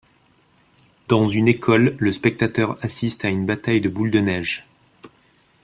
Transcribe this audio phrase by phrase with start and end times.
[1.09, 4.65] Dans une école, le spectateur assiste à une bataille de boules de neige.